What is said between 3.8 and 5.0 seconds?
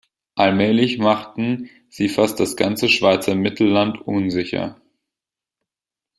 unsicher.